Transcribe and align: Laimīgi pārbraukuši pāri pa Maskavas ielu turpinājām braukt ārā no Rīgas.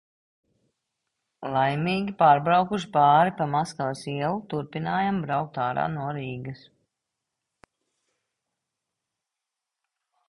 Laimīgi 1.55 2.15
pārbraukuši 2.21 2.89
pāri 2.95 3.35
pa 3.41 3.47
Maskavas 3.55 4.01
ielu 4.13 4.41
turpinājām 4.55 5.19
braukt 5.27 5.61
ārā 5.67 5.85
no 5.99 6.09
Rīgas. 6.19 6.67